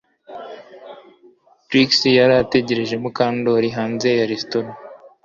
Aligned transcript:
Trix 1.67 1.91
yari 2.19 2.33
ategereje 2.43 2.95
Mukandoli 3.03 3.67
hanze 3.77 4.07
ya 4.19 4.25
resitora 4.31 4.69